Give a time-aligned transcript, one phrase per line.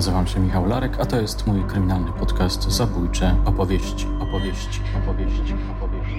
[0.00, 6.14] Nazywam się Michał Larek, a to jest mój kryminalny podcast Zabójcze opowieści, opowieści, opowieści, opowieści,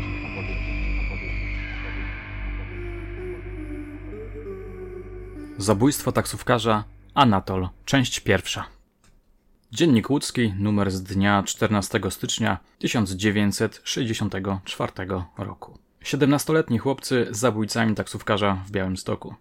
[5.58, 6.84] Zabójstwo taksówkarza
[7.14, 8.66] Anatol, część pierwsza.
[9.72, 14.92] Dziennik łódzki, numer z dnia 14 stycznia 1964
[15.38, 15.78] roku.
[16.04, 19.36] 17-letni chłopcy zabójcami taksówkarza w Białymstoku.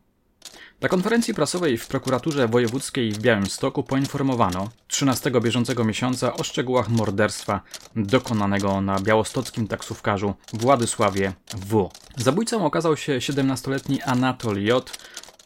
[0.80, 7.60] Na konferencji prasowej w prokuraturze wojewódzkiej w Białymstoku poinformowano 13 bieżącego miesiąca o szczegółach morderstwa
[7.96, 11.90] dokonanego na białostockim taksówkarzu Władysławie W.
[12.16, 14.98] Zabójcą okazał się 17-letni Anatol J.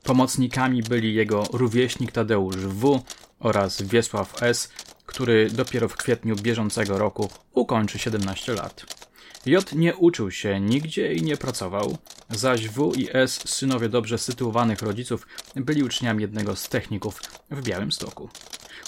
[0.02, 3.02] Pomocnikami byli jego rówieśnik Tadeusz W.
[3.41, 4.73] oraz Wiesław S.,
[5.07, 9.04] który dopiero w kwietniu bieżącego roku ukończy 17 lat.
[9.47, 11.98] J nie uczył się nigdzie i nie pracował,
[12.30, 18.29] zaś W i S, synowie dobrze sytuowanych rodziców, byli uczniami jednego z techników w Białymstoku.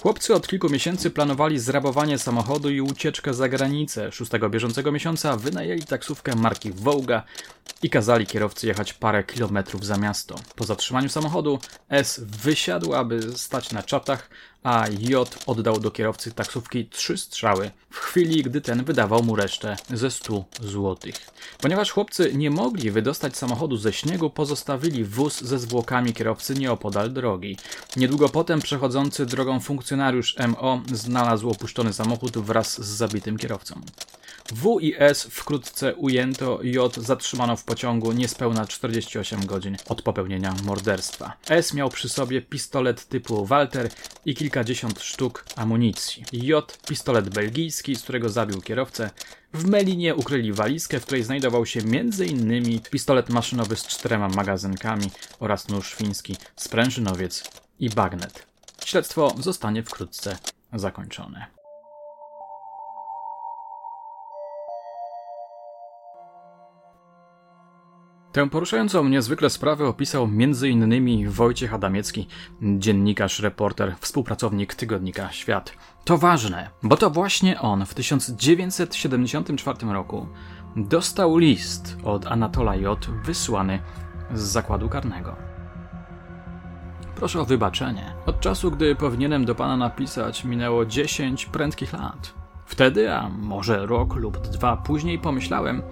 [0.03, 4.13] Chłopcy od kilku miesięcy planowali zrabowanie samochodu i ucieczkę za granicę.
[4.13, 7.23] Szóstego bieżącego miesiąca wynajęli taksówkę marki Wołga
[7.83, 10.35] i kazali kierowcy jechać parę kilometrów za miasto.
[10.57, 11.59] Po zatrzymaniu samochodu
[11.89, 14.31] S wysiadł, aby stać na czatach,
[14.67, 19.77] a J oddał do kierowcy taksówki trzy strzały w chwili, gdy ten wydawał mu resztę
[19.91, 21.15] ze 100 złotych.
[21.61, 27.57] Ponieważ chłopcy nie mogli wydostać samochodu ze śniegu, pozostawili wóz ze zwłokami kierowcy nieopodal drogi.
[27.97, 33.81] Niedługo potem przechodzący drogą funkcjonariusz MO znalazł opuszczony samochód wraz z zabitym kierowcą.
[34.53, 41.37] W i S wkrótce ujęto, J zatrzymano w pociągu niespełna 48 godzin od popełnienia morderstwa.
[41.49, 43.91] S miał przy sobie pistolet typu Walter
[44.25, 46.25] i kilkadziesiąt sztuk amunicji.
[46.33, 49.11] J pistolet belgijski, z którego zabił kierowcę.
[49.55, 52.81] W Melinie ukryli walizkę, w której znajdował się m.in.
[52.81, 58.47] pistolet maszynowy z czterema magazynkami oraz nóż fiński, sprężynowiec i bagnet.
[58.85, 60.39] Śledztwo zostanie wkrótce
[60.73, 61.56] zakończone.
[68.37, 71.31] Tę poruszającą niezwykle sprawę opisał m.in.
[71.31, 72.29] Wojciech Adamiecki,
[72.63, 75.73] dziennikarz, reporter, współpracownik tygodnika Świat.
[76.05, 80.27] To ważne, bo to właśnie on w 1974 roku
[80.77, 83.07] dostał list od Anatola J.
[83.25, 83.81] wysłany
[84.35, 85.37] z zakładu karnego.
[87.15, 88.15] Proszę o wybaczenie.
[88.27, 92.35] Od czasu, gdy powinienem do pana napisać, minęło 10 prędkich lat.
[92.67, 95.83] Wtedy, a może rok lub dwa później, pomyślałem,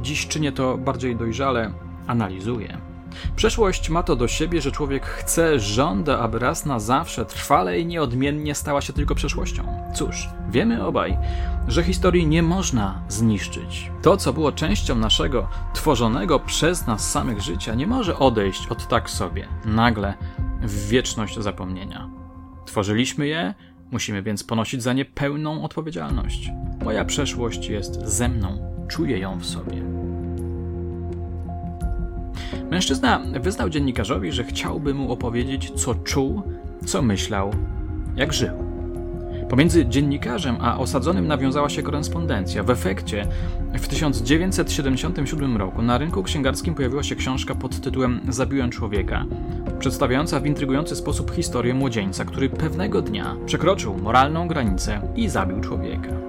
[0.00, 1.72] Dziś czynię to bardziej dojrzale,
[2.06, 2.78] analizuję.
[3.36, 7.86] Przeszłość ma to do siebie, że człowiek chce, żąda, aby raz na zawsze, trwale i
[7.86, 9.64] nieodmiennie stała się tylko przeszłością.
[9.94, 11.18] Cóż, wiemy obaj,
[11.68, 13.90] że historii nie można zniszczyć.
[14.02, 19.10] To, co było częścią naszego tworzonego przez nas samych życia, nie może odejść od tak
[19.10, 20.14] sobie, nagle,
[20.62, 22.10] w wieczność zapomnienia.
[22.66, 23.54] Tworzyliśmy je,
[23.90, 26.50] musimy więc ponosić za nie pełną odpowiedzialność.
[26.84, 29.82] Moja przeszłość jest ze mną czuje ją w sobie.
[32.70, 36.42] Mężczyzna wyznał dziennikarzowi, że chciałby mu opowiedzieć, co czuł,
[36.86, 37.50] co myślał,
[38.16, 38.50] jak żył.
[39.48, 42.62] Pomiędzy dziennikarzem a osadzonym nawiązała się korespondencja.
[42.62, 43.26] W efekcie
[43.74, 49.24] w 1977 roku na rynku księgarskim pojawiła się książka pod tytułem Zabiłem człowieka,
[49.78, 56.21] przedstawiająca w intrygujący sposób historię młodzieńca, który pewnego dnia przekroczył moralną granicę i zabił człowieka.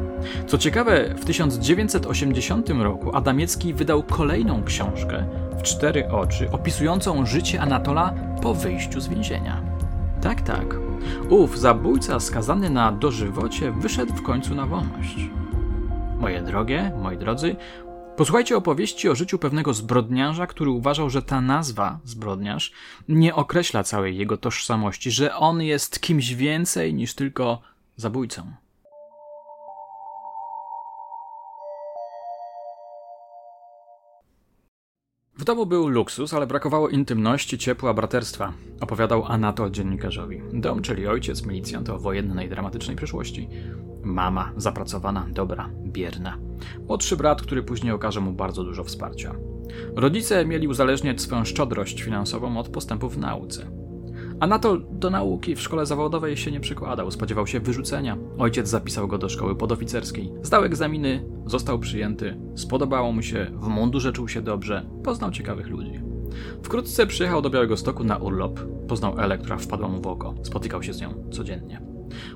[0.48, 5.26] Co ciekawe, w 1980 roku Adamiecki wydał kolejną książkę
[5.58, 9.62] w cztery oczy, opisującą życie Anatola po wyjściu z więzienia.
[10.22, 10.76] Tak, tak.
[11.30, 15.18] Ów zabójca skazany na dożywocie wyszedł w końcu na wolność.
[16.20, 17.56] Moje drogie, moi drodzy,
[18.18, 22.72] posłuchajcie opowieści o życiu pewnego zbrodniarza, który uważał, że ta nazwa, zbrodniarz,
[23.10, 27.62] nie określa całej jego tożsamości, że on jest kimś więcej niż tylko
[27.98, 28.63] zabójcą.
[35.38, 40.42] W domu był luksus, ale brakowało intymności, ciepła, braterstwa, opowiadał Anatol dziennikarzowi.
[40.54, 43.50] Dom, czyli ojciec, milicjant o wojennej, dramatycznej przeszłości.
[44.04, 46.38] Mama, zapracowana, dobra, bierna.
[46.88, 49.36] Młodszy brat, który później okaże mu bardzo dużo wsparcia.
[49.96, 53.83] Rodzice mieli uzależniać swoją szczodrość finansową od postępów w nauce.
[54.40, 58.18] Anatol do nauki w szkole zawodowej się nie przykładał, spodziewał się wyrzucenia.
[58.38, 60.34] Ojciec zapisał go do szkoły podoficerskiej.
[60.42, 66.02] Zdał egzaminy, został przyjęty, spodobało mu się, w mundurze czuł się dobrze, poznał ciekawych ludzi.
[66.64, 68.60] Wkrótce przyjechał do Białego Stoku na urlop.
[68.88, 70.34] Poznał Elę, która wpadła mu w oko.
[70.44, 71.82] Spotykał się z nią codziennie.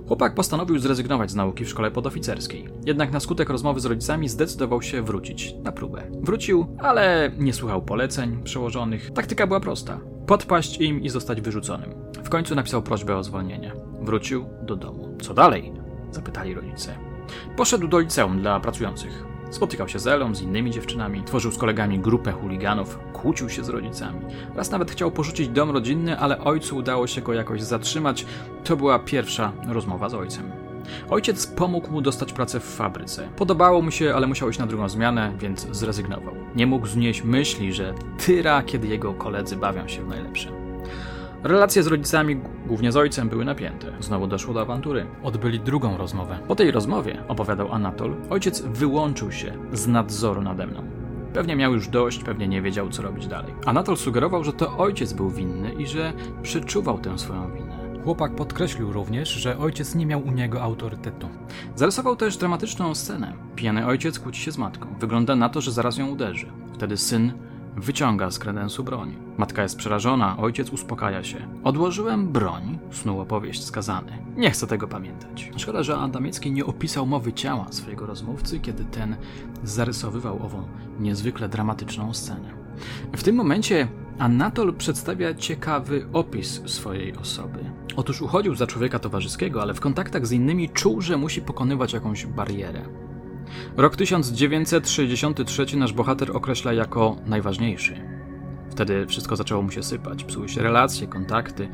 [0.08, 2.68] Chłopak postanowił zrezygnować z nauki w szkole podoficerskiej.
[2.86, 6.04] Jednak na skutek rozmowy z rodzicami zdecydował się wrócić na próbę.
[6.22, 9.12] Wrócił, ale nie słuchał poleceń przełożonych.
[9.12, 11.94] Taktyka była prosta podpaść im i zostać wyrzuconym.
[12.24, 13.74] W końcu napisał prośbę o zwolnienie.
[14.02, 15.18] Wrócił do domu.
[15.22, 15.74] Co dalej?
[16.12, 16.98] Zapytali rodzice.
[17.58, 19.26] Poszedł do liceum dla pracujących.
[19.50, 23.70] Spotykał się z Elą, z innymi dziewczynami, tworzył z kolegami grupę chuliganów, kłócił się z
[23.70, 24.20] rodzicami.
[24.56, 28.26] Raz nawet chciał porzucić dom rodzinny, ale ojcu udało się go jakoś zatrzymać.
[28.64, 30.52] To była pierwsza rozmowa z ojcem.
[31.10, 33.30] Ojciec pomógł mu dostać pracę w fabryce.
[33.36, 36.36] Podobało mu się, ale musiał iść na drugą zmianę, więc zrezygnował.
[36.56, 37.94] Nie mógł znieść myśli, że
[38.26, 40.52] tyra, kiedy jego koledzy bawią się w najlepsze.
[41.44, 43.94] Relacje z rodzicami, głównie z ojcem, były napięte.
[44.00, 45.06] Znowu doszło do awantury.
[45.24, 46.40] Odbyli drugą rozmowę.
[46.48, 50.84] Po tej rozmowie, opowiadał Anatol, ojciec wyłączył się z nadzoru nade mną.
[51.34, 53.54] Pewnie miał już dość, pewnie nie wiedział, co robić dalej.
[53.66, 57.67] Anatol sugerował, że to ojciec był winny i że przeczuwał tę swoją winę.
[58.04, 61.30] Chłopak podkreślił również, że ojciec nie miał u niego autorytetu.
[61.76, 63.34] Zarysował też dramatyczną scenę.
[63.56, 64.88] Pijany ojciec kłóci się z matką.
[65.00, 66.48] Wygląda na to, że zaraz ją uderzy.
[66.74, 67.32] Wtedy syn
[67.76, 69.16] wyciąga z kredensu broń.
[69.38, 71.48] Matka jest przerażona, ojciec uspokaja się.
[71.64, 74.12] Odłożyłem broń, snuł opowieść skazany.
[74.36, 75.52] Nie chcę tego pamiętać.
[75.58, 79.16] Szkoda, że Adamiecki nie opisał mowy ciała swojego rozmówcy, kiedy ten
[79.64, 80.64] zarysowywał ową
[81.00, 82.50] niezwykle dramatyczną scenę.
[83.16, 83.88] W tym momencie
[84.20, 87.60] Anatol przedstawia ciekawy opis swojej osoby.
[87.98, 92.26] Otóż uchodził za człowieka towarzyskiego, ale w kontaktach z innymi czuł, że musi pokonywać jakąś
[92.26, 92.82] barierę.
[93.78, 98.02] Rok 1963 nasz bohater określa jako najważniejszy.
[98.70, 101.70] Wtedy wszystko zaczęło mu się sypać, psuły się relacje, kontakty,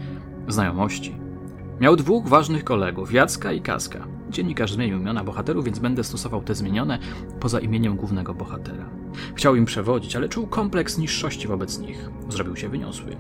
[0.48, 1.16] znajomości.
[1.80, 4.08] Miał dwóch ważnych kolegów, Jacka i Kaska.
[4.30, 7.00] Dziennikarz zmienił imiona bohaterów, więc będę stosował te zmienione
[7.40, 8.90] poza imieniem głównego bohatera.
[9.36, 12.10] Chciał im przewodzić, ale czuł kompleks niższości wobec nich.
[12.30, 13.16] Zrobił się wyniosły.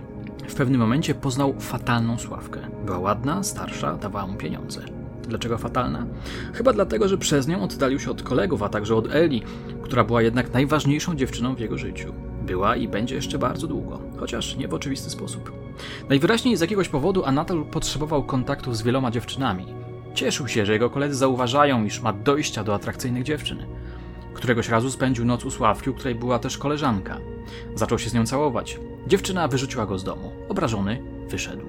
[0.47, 2.59] W pewnym momencie poznał fatalną Sławkę.
[2.85, 4.81] Była ładna, starsza, dawała mu pieniądze.
[5.27, 6.05] Dlaczego fatalna?
[6.53, 9.43] Chyba dlatego, że przez nią oddalił się od kolegów, a także od Eli,
[9.81, 12.13] która była jednak najważniejszą dziewczyną w jego życiu.
[12.45, 15.51] Była i będzie jeszcze bardzo długo, chociaż nie w oczywisty sposób.
[16.09, 19.65] Najwyraźniej z jakiegoś powodu Anatol potrzebował kontaktów z wieloma dziewczynami.
[20.13, 23.65] Cieszył się, że jego koledzy zauważają, iż ma dojścia do atrakcyjnych dziewczyn.
[24.33, 27.17] Któregoś razu spędził noc u Sławki, u której była też koleżanka.
[27.75, 28.79] Zaczął się z nią całować.
[29.07, 30.31] Dziewczyna wyrzuciła go z domu.
[30.49, 31.65] Obrażony, wyszedł.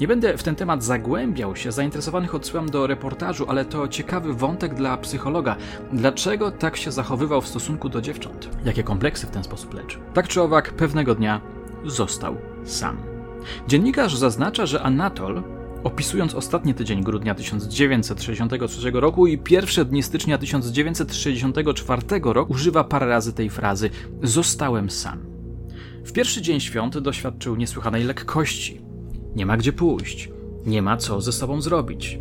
[0.00, 4.74] Nie będę w ten temat zagłębiał się, zainteresowanych odsyłam do reportażu, ale to ciekawy wątek
[4.74, 5.56] dla psychologa.
[5.92, 8.48] Dlaczego tak się zachowywał w stosunku do dziewcząt?
[8.64, 10.00] Jakie kompleksy w ten sposób leczył?
[10.14, 11.40] Tak czy owak, pewnego dnia
[11.84, 12.96] został sam.
[13.68, 15.42] Dziennikarz zaznacza, że Anatol
[15.84, 23.32] Opisując ostatni tydzień grudnia 1963 roku i pierwsze dni stycznia 1964 roku, używa parę razy
[23.32, 23.90] tej frazy:
[24.22, 25.18] Zostałem sam.
[26.04, 28.80] W pierwszy dzień świąt doświadczył niesłychanej lekkości.
[29.36, 30.30] Nie ma gdzie pójść,
[30.66, 32.18] nie ma co ze sobą zrobić.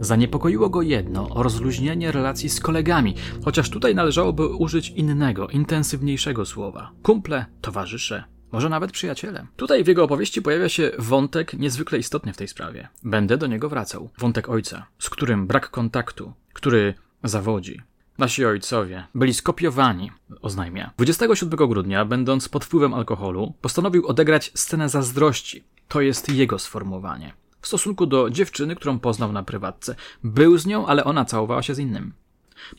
[0.00, 3.14] Zaniepokoiło go jedno rozluźnienie relacji z kolegami,
[3.44, 6.90] chociaż tutaj należałoby użyć innego, intensywniejszego słowa.
[7.02, 8.24] Kumple, towarzysze,
[8.54, 9.46] może nawet przyjaciele.
[9.56, 12.88] Tutaj w jego opowieści pojawia się wątek niezwykle istotny w tej sprawie.
[13.02, 14.10] Będę do niego wracał.
[14.18, 17.80] Wątek ojca, z którym brak kontaktu, który zawodzi.
[18.18, 20.10] Nasi ojcowie byli skopiowani,
[20.42, 20.90] oznajmia.
[20.96, 25.64] 27 grudnia, będąc pod wpływem alkoholu, postanowił odegrać scenę zazdrości.
[25.88, 27.32] To jest jego sformułowanie.
[27.60, 29.94] W stosunku do dziewczyny, którą poznał na prywatce.
[30.24, 32.12] Był z nią, ale ona całowała się z innym.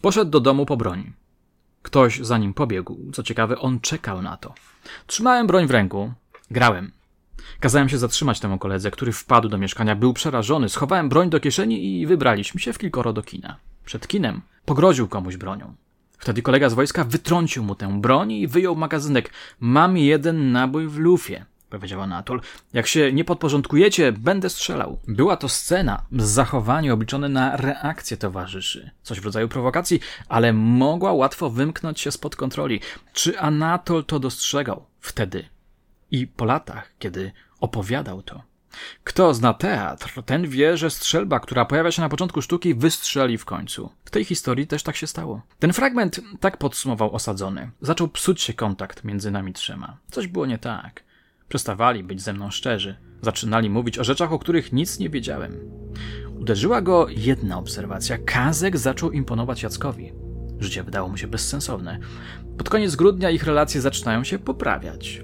[0.02, 1.14] Poszedł do domu po broń.
[1.86, 2.98] Ktoś za nim pobiegł.
[3.14, 4.54] Co ciekawe, on czekał na to.
[5.08, 6.14] Trzymałem broń w ręku.
[6.52, 6.92] Grałem.
[7.60, 9.96] Kazałem się zatrzymać temu koledze, który wpadł do mieszkania.
[9.96, 10.70] Był przerażony.
[10.70, 13.58] Schowałem broń do kieszeni i wybraliśmy się w kilkoro do kina.
[13.86, 15.76] Przed kinem pogroził komuś bronią.
[16.18, 19.34] Wtedy kolega z wojska wytrącił mu tę broń i wyjął magazynek.
[19.60, 22.42] Mam jeden nabój w lufie powiedział Anatol.
[22.74, 25.00] Jak się nie podporządkujecie, będę strzelał.
[25.08, 28.92] Była to scena, zachowanie obliczone na reakcję towarzyszy.
[29.04, 32.80] Coś w rodzaju prowokacji, ale mogła łatwo wymknąć się spod kontroli.
[33.14, 35.46] Czy Anatol to dostrzegał wtedy?
[36.12, 38.42] I po latach, kiedy opowiadał to.
[39.04, 43.46] Kto zna teatr, ten wie, że strzelba, która pojawia się na początku sztuki, wystrzeli w
[43.46, 43.90] końcu.
[44.06, 45.42] W tej historii też tak się stało.
[45.60, 47.72] Ten fragment tak podsumował osadzony.
[47.82, 49.98] Zaczął psuć się kontakt między nami trzema.
[50.12, 51.05] Coś było nie tak.
[51.50, 52.96] Przestawali być ze mną szczerzy.
[53.22, 55.60] Zaczynali mówić o rzeczach, o których nic nie wiedziałem.
[56.40, 58.18] Uderzyła go jedna obserwacja.
[58.18, 60.14] Kazek zaczął imponować Jackowi.
[60.60, 62.00] Życie wydało mu się bezsensowne.
[62.58, 65.24] Pod koniec grudnia ich relacje zaczynają się poprawiać.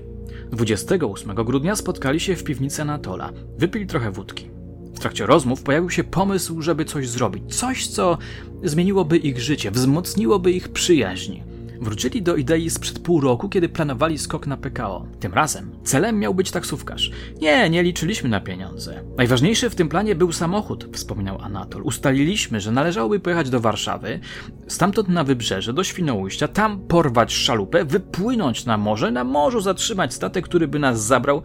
[0.52, 3.32] 28 grudnia spotkali się w piwnicy Anatola.
[3.58, 4.52] Wypili trochę wódki.
[4.96, 7.56] W trakcie rozmów pojawił się pomysł, żeby coś zrobić.
[7.56, 8.18] Coś, co
[8.64, 11.42] zmieniłoby ich życie, wzmocniłoby ich przyjaźń.
[11.82, 15.06] Wrócili do idei sprzed pół roku, kiedy planowali skok na PKO.
[15.20, 17.12] Tym razem celem miał być taksówkarz.
[17.42, 19.04] Nie, nie liczyliśmy na pieniądze.
[19.18, 21.82] Najważniejszy w tym planie był samochód, wspominał Anatol.
[21.82, 24.20] Ustaliliśmy, że należałoby pojechać do Warszawy,
[24.68, 30.46] stamtąd na wybrzeże, do Świnoujścia, tam porwać szalupę, wypłynąć na morze, na morzu zatrzymać statek,
[30.46, 31.42] który by nas zabrał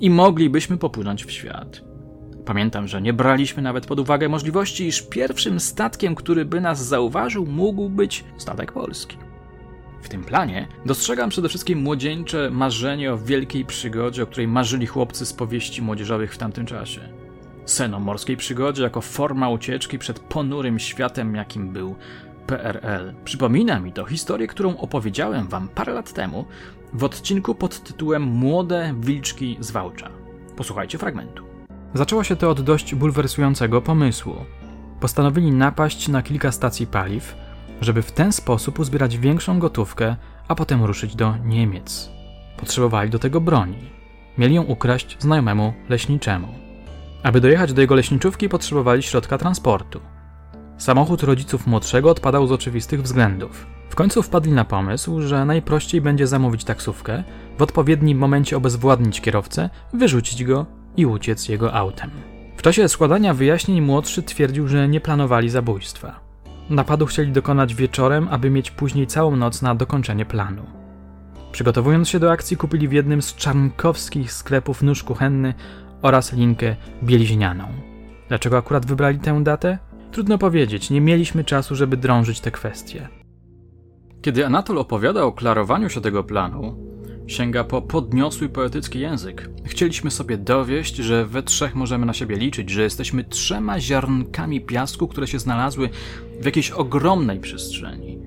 [0.00, 1.80] i moglibyśmy popłynąć w świat.
[2.44, 7.46] Pamiętam, że nie braliśmy nawet pod uwagę możliwości, iż pierwszym statkiem, który by nas zauważył,
[7.46, 9.29] mógł być statek polski.
[10.02, 15.26] W tym planie dostrzegam przede wszystkim młodzieńcze marzenie o wielkiej przygodzie, o której marzyli chłopcy
[15.26, 17.00] z powieści młodzieżowych w tamtym czasie.
[17.64, 21.96] Sen o morskiej przygodzie jako forma ucieczki przed ponurym światem, jakim był
[22.46, 23.14] PRL.
[23.24, 26.44] Przypomina mi to historię, którą opowiedziałem wam parę lat temu
[26.92, 30.10] w odcinku pod tytułem Młode wilczki z Wałcza.
[30.56, 31.44] Posłuchajcie fragmentu.
[31.94, 34.34] Zaczęło się to od dość bulwersującego pomysłu.
[35.00, 37.36] Postanowili napaść na kilka stacji paliw,
[37.80, 40.16] żeby w ten sposób uzbierać większą gotówkę,
[40.48, 42.10] a potem ruszyć do Niemiec.
[42.56, 43.90] Potrzebowali do tego broni.
[44.38, 46.48] Mieli ją ukraść znajomemu leśniczemu.
[47.22, 50.00] Aby dojechać do jego leśniczówki, potrzebowali środka transportu.
[50.78, 53.66] Samochód rodziców młodszego odpadał z oczywistych względów.
[53.90, 57.24] W końcu wpadli na pomysł, że najprościej będzie zamówić taksówkę,
[57.58, 62.10] w odpowiednim momencie obezwładnić kierowcę, wyrzucić go i uciec jego autem.
[62.56, 66.29] W czasie składania wyjaśnień młodszy twierdził, że nie planowali zabójstwa.
[66.70, 70.62] Napadu chcieli dokonać wieczorem, aby mieć później całą noc na dokończenie planu.
[71.52, 75.54] Przygotowując się do akcji, kupili w jednym z czarnkowskich sklepów nóż kuchenny
[76.02, 77.64] oraz linkę bieliźnianą.
[78.28, 79.78] Dlaczego akurat wybrali tę datę?
[80.12, 83.08] Trudno powiedzieć, nie mieliśmy czasu, żeby drążyć te kwestie.
[84.22, 86.90] Kiedy Anatol opowiada o klarowaniu się tego planu,
[87.26, 89.50] sięga po podniosły poetycki język.
[89.64, 95.08] Chcieliśmy sobie dowieść, że we trzech możemy na siebie liczyć, że jesteśmy trzema ziarnkami piasku,
[95.08, 95.90] które się znalazły
[96.40, 98.20] w jakiejś ogromnej przestrzeni.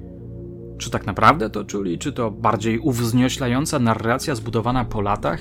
[0.77, 5.39] Czy tak naprawdę to czuli, czy to bardziej uwznioślająca narracja zbudowana po latach?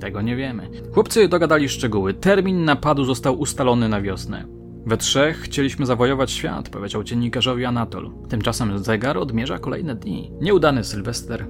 [0.00, 0.70] Tego nie wiemy.
[0.92, 2.14] Chłopcy dogadali szczegóły.
[2.14, 4.44] Termin napadu został ustalony na wiosnę.
[4.86, 8.10] We trzech chcieliśmy zawojować świat, powiedział dziennikarzowi Anatol.
[8.28, 10.32] Tymczasem zegar odmierza kolejne dni.
[10.40, 11.46] Nieudany Sylwester,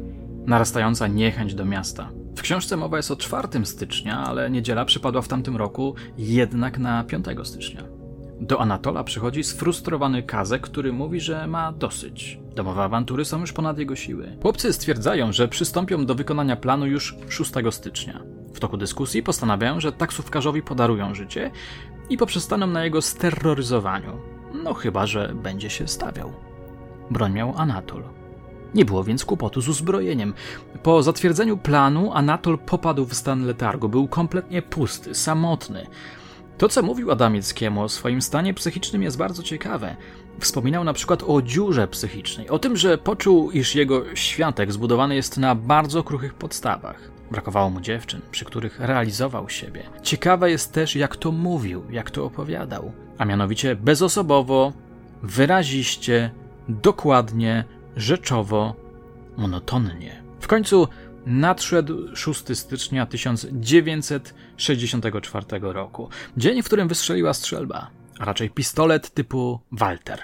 [0.47, 2.11] narastająca niechęć do miasta.
[2.37, 7.05] W książce mowa jest o 4 stycznia, ale niedziela przypadła w tamtym roku jednak na
[7.05, 7.96] 5 stycznia.
[8.41, 12.41] Do Anatola przychodzi sfrustrowany Kazek, który mówi, że ma dosyć.
[12.55, 14.37] Domowe awantury są już ponad jego siły.
[14.43, 18.23] Chłopcy stwierdzają, że przystąpią do wykonania planu już 6 stycznia.
[18.55, 21.51] W toku dyskusji postanawiają, że taksówkarzowi podarują życie
[22.11, 24.13] i poprzestaną na jego steroryzowaniu.
[24.65, 26.33] No chyba, że będzie się stawiał.
[27.11, 28.03] Broń miał Anatol.
[28.75, 30.35] Nie było więc kłopotu z uzbrojeniem.
[30.83, 33.89] Po zatwierdzeniu planu Anatol popadł w stan letargu.
[33.89, 35.87] Był kompletnie pusty, samotny.
[36.59, 39.97] To, co mówił Adamieckiemu o swoim stanie psychicznym, jest bardzo ciekawe.
[40.41, 45.39] Wspominał na przykład o dziurze psychicznej, o tym, że poczuł, iż jego światek zbudowany jest
[45.39, 47.11] na bardzo kruchych podstawach.
[47.31, 49.83] Brakowało mu dziewczyn, przy których realizował siebie.
[50.03, 54.73] Ciekawe jest też, jak to mówił, jak to opowiadał, a mianowicie bezosobowo,
[55.23, 56.31] wyraziście,
[56.69, 57.65] dokładnie,
[57.97, 58.75] rzeczowo,
[59.37, 60.23] monotonnie.
[60.41, 60.89] W końcu
[61.27, 70.23] nadszedł 6 stycznia 1964 roku, dzień, w którym wystrzeliła strzelba, a raczej pistolet typu Walter.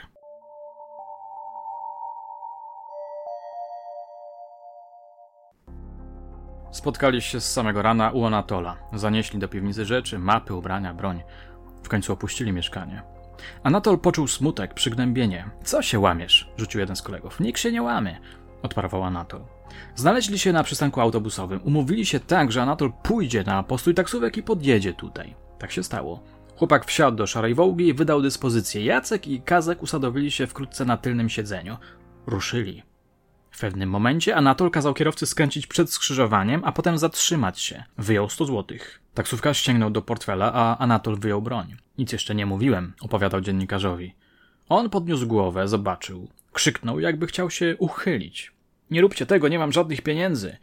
[6.73, 8.76] Spotkali się z samego rana u Anatola.
[8.92, 11.23] Zanieśli do piwnicy rzeczy, mapy, ubrania, broń.
[11.82, 13.02] W końcu opuścili mieszkanie.
[13.62, 15.50] Anatol poczuł smutek, przygnębienie.
[15.64, 16.50] Co się łamiesz?
[16.56, 17.40] rzucił jeden z kolegów.
[17.40, 18.21] Nikt się nie łamie,
[18.62, 19.40] odparował Anatol.
[19.95, 21.61] Znaleźli się na przystanku autobusowym.
[21.64, 25.35] Umówili się tak, że Anatol pójdzie na postój taksówek i podjedzie tutaj.
[25.59, 26.23] Tak się stało.
[26.57, 28.85] Chłopak wsiadł do szarej wołgi i wydał dyspozycję.
[28.85, 31.76] Jacek i Kazek usadowili się wkrótce na tylnym siedzeniu.
[32.26, 32.83] Ruszyli.
[33.50, 37.85] W pewnym momencie Anatol kazał kierowcy skręcić przed skrzyżowaniem, a potem zatrzymać się.
[37.99, 39.00] Wyjął 100 złotych.
[39.14, 41.76] Taksówka ściągnął do portfela, a Anatol wyjął broń.
[41.99, 44.14] Nic jeszcze nie mówiłem, opowiadał dziennikarzowi.
[44.69, 46.29] On podniósł głowę, zobaczył.
[46.52, 48.52] Krzyknął, jakby chciał się uchylić.
[48.92, 50.56] Nie róbcie tego, nie mam żadnych pieniędzy.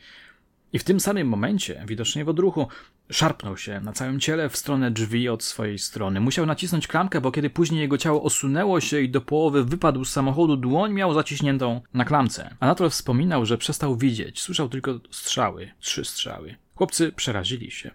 [0.74, 2.68] I w tym samym momencie, widocznie w odruchu,
[3.12, 6.20] szarpnął się na całym ciele w stronę drzwi od swojej strony.
[6.20, 10.12] Musiał nacisnąć klamkę, bo kiedy później jego ciało osunęło się i do połowy wypadł z
[10.12, 12.56] samochodu, dłoń miał zaciśniętą na klamce.
[12.60, 16.56] Anatol wspominał, że przestał widzieć, słyszał tylko strzały, trzy strzały.
[16.76, 17.92] Chłopcy przerazili się.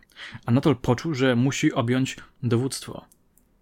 [0.47, 3.14] Anatol poczuł, że musi objąć dowództwo.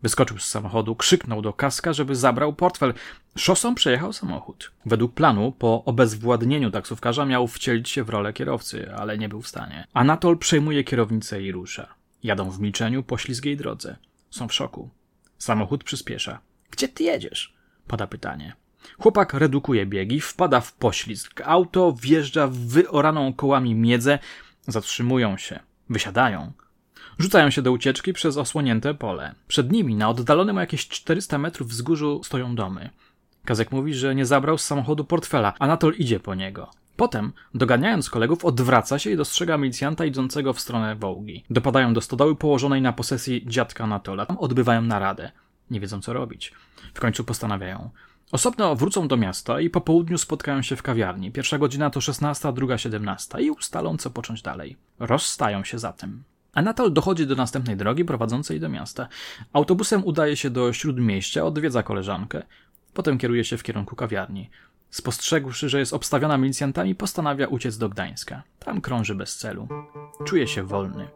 [0.03, 2.95] Wyskoczył z samochodu, krzyknął do kaska, żeby zabrał portfel.
[3.37, 4.73] Szosą przejechał samochód.
[4.87, 9.49] Według planu, po obezwładnieniu taksówkarza miał wcielić się w rolę kierowcy, ale nie był w
[9.49, 9.87] stanie.
[9.93, 11.95] Anatol przejmuje kierownicę i rusza.
[12.23, 13.97] Jadą w milczeniu po ślizgiej drodze.
[14.31, 14.91] Są w szoku.
[15.39, 16.39] Samochód przyspiesza.
[16.71, 17.55] Gdzie ty jedziesz?
[17.87, 18.53] Pada pytanie.
[18.99, 21.43] Chłopak redukuje biegi, wpada w poślizg.
[21.45, 24.19] Auto wjeżdża w wyoraną kołami miedzę.
[24.67, 25.61] Zatrzymują się.
[25.91, 26.53] Wysiadają.
[27.19, 29.35] Rzucają się do ucieczki przez osłonięte pole.
[29.49, 32.91] Przed nimi, na oddalonym o jakieś 400 metrów wzgórzu, stoją domy.
[33.45, 35.55] Kazek mówi, że nie zabrał z samochodu portfela.
[35.59, 36.71] Anatol idzie po niego.
[36.97, 41.45] Potem, doganiając kolegów, odwraca się i dostrzega milicjanta idącego w stronę Wołgi.
[41.51, 44.27] Dopadają do stodoły położonej na posesji dziadka Anatola.
[44.27, 45.33] Tam odbywają naradę.
[45.71, 46.53] Nie wiedzą co robić.
[46.95, 47.91] W końcu postanawiają.
[48.33, 51.33] Osobno wrócą do miasta i po południu spotkają się w kawiarni.
[51.33, 54.77] Pierwsza godzina to 16, druga 17 i ustalą co począć dalej.
[54.99, 56.23] Rozstają się zatem.
[56.55, 59.09] Anatol dochodzi do następnej drogi prowadzącej do miasta.
[59.53, 62.43] Autobusem udaje się do śródmieścia, odwiedza koleżankę.
[62.95, 64.51] Potem kieruje się w kierunku kawiarni.
[64.93, 68.43] Spostrzegłszy, że jest obstawiona milicjantami, postanawia uciec do Gdańska.
[68.59, 69.69] Tam krąży bez celu.
[70.25, 71.09] Czuje się wolny.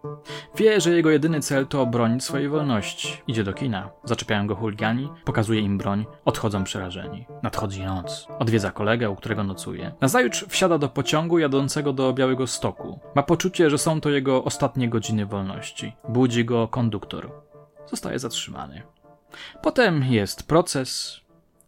[0.57, 3.23] Wie, że jego jedyny cel to obronić swojej wolności.
[3.27, 3.91] Idzie do kina.
[4.05, 7.27] Zaczepiają go chuligani, pokazuje im broń, odchodzą przerażeni.
[7.43, 8.27] Nadchodzi noc.
[8.39, 9.95] Odwiedza kolegę, u którego nocuje.
[10.01, 13.01] Nazajutrz wsiada do pociągu jadącego do Białego Stoku.
[13.15, 15.93] Ma poczucie, że są to jego ostatnie godziny wolności.
[16.09, 17.33] Budzi go konduktor.
[17.87, 18.83] Zostaje zatrzymany.
[19.63, 21.21] Potem jest proces,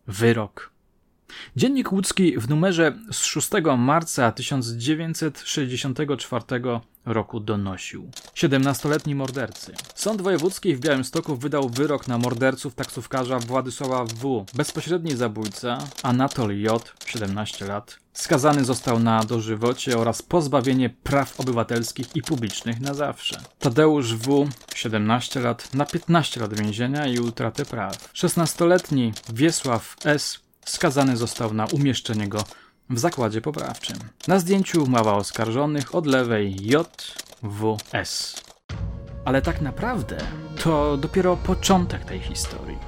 [0.07, 0.78] wyrok,
[1.57, 6.45] Dziennik łódzki w numerze z 6 marca 1964
[7.07, 8.11] roku donosił.
[8.35, 9.75] 17-letni mordercy.
[9.95, 14.45] Sąd Wojewódzki w Białymstoku wydał wyrok na morderców taksówkarza Władysława W.
[14.55, 16.95] Bezpośredni zabójca Anatol J.
[17.07, 17.99] 17 lat.
[18.13, 23.41] Skazany został na dożywocie oraz pozbawienie praw obywatelskich i publicznych na zawsze.
[23.59, 24.49] Tadeusz W.
[24.75, 28.13] 17 lat na 15 lat więzienia i utratę praw.
[28.15, 32.45] 16-letni Wiesław S skazany został na umieszczenie go
[32.91, 33.97] w zakładzie poprawczym.
[34.29, 38.43] Na zdjęciu mała oskarżonych od lewej JWS.
[39.25, 40.17] Ale tak naprawdę
[40.65, 42.79] to dopiero początek tej historii.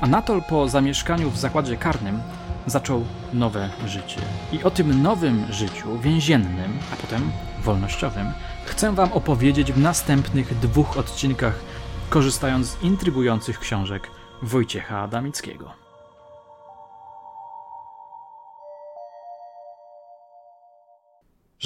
[0.00, 2.20] Anatol po zamieszkaniu w zakładzie karnym
[2.66, 4.20] zaczął nowe życie.
[4.52, 7.30] I o tym nowym życiu więziennym, a potem
[7.62, 8.26] wolnościowym,
[8.64, 11.58] chcę Wam opowiedzieć w następnych dwóch odcinkach,
[12.10, 14.10] korzystając z intrygujących książek
[14.42, 15.85] Wojciecha Adamickiego.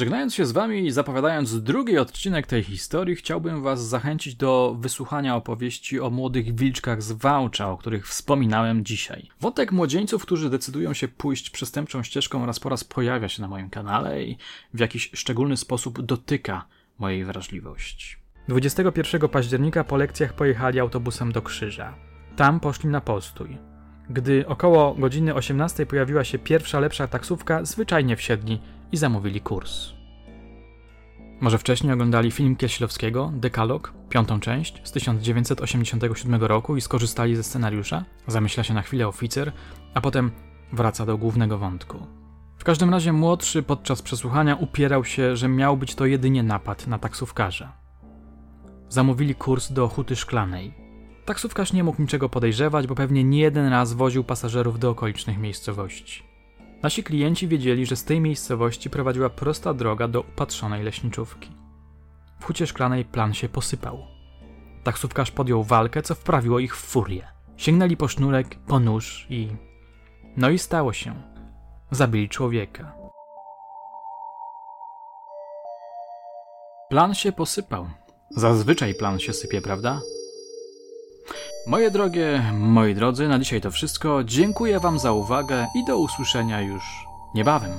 [0.01, 5.37] Żegnając się z Wami i zapowiadając drugi odcinek tej historii, chciałbym Was zachęcić do wysłuchania
[5.37, 9.29] opowieści o młodych wilczkach z Wałcza, o których wspominałem dzisiaj.
[9.41, 13.71] Wątek młodzieńców, którzy decydują się pójść przestępczą ścieżką, raz po raz pojawia się na moim
[13.71, 14.37] kanale i
[14.75, 16.65] w jakiś szczególny sposób dotyka
[16.99, 18.17] mojej wrażliwości.
[18.49, 21.95] 21 października po lekcjach pojechali autobusem do Krzyża.
[22.37, 23.59] Tam poszli na postój.
[24.11, 28.61] Gdy około godziny 18 pojawiła się pierwsza lepsza taksówka, zwyczajnie wsiedli
[28.93, 30.00] i zamówili kurs.
[31.41, 38.05] Może wcześniej oglądali film Kieślowskiego, Dekalog, piątą część z 1987 roku i skorzystali ze scenariusza?
[38.27, 39.53] Zamyśla się na chwilę oficer,
[39.95, 40.31] a potem
[40.73, 42.07] wraca do głównego wątku.
[42.59, 46.99] W każdym razie młodszy podczas przesłuchania upierał się, że miał być to jedynie napad na
[46.99, 47.73] taksówkarza.
[48.89, 50.75] Zamówili kurs do Huty Szklanej.
[51.25, 56.30] Taksówkarz nie mógł niczego podejrzewać, bo pewnie nie jeden raz woził pasażerów do okolicznych miejscowości.
[56.83, 61.51] Nasi klienci wiedzieli, że z tej miejscowości prowadziła prosta droga do upatrzonej leśniczówki.
[62.41, 63.99] W hucie szklanej plan się posypał.
[64.85, 67.29] Taksówkarz podjął walkę, co wprawiło ich w furię.
[67.57, 69.49] Sięgnęli po sznurek, po nóż i...
[70.37, 71.23] No i stało się.
[71.91, 72.93] Zabili człowieka.
[76.89, 77.87] Plan się posypał.
[78.31, 80.01] Zazwyczaj plan się sypie, prawda?
[81.67, 84.25] Moje drogie, moi drodzy, na dzisiaj to wszystko.
[84.25, 86.83] Dziękuję Wam za uwagę i do usłyszenia już
[87.35, 87.73] niebawem.